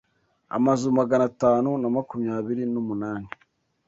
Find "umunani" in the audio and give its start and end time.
2.81-3.29